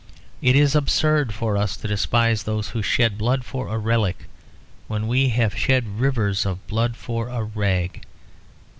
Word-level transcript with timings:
It 0.41 0.55
is 0.55 0.73
absurd 0.73 1.31
for 1.31 1.55
us 1.57 1.77
to 1.77 1.87
despise 1.87 2.41
those 2.41 2.69
who 2.69 2.81
shed 2.81 3.19
blood 3.19 3.45
for 3.45 3.67
a 3.67 3.77
relic 3.77 4.27
when 4.87 5.07
we 5.07 5.29
have 5.29 5.55
shed 5.55 5.99
rivers 5.99 6.43
of 6.43 6.65
blood 6.65 6.97
for 6.97 7.29
a 7.29 7.43
rag. 7.43 8.01